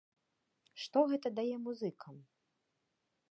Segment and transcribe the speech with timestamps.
[0.83, 2.15] Што гэта дае музыкам?